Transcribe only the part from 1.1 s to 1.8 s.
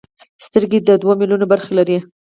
ملیونه برخې